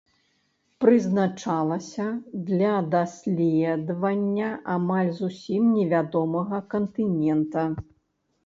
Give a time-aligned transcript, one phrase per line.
[0.83, 2.05] Прызначалася
[2.47, 7.63] для даследавання амаль зусім невядомага кантынента.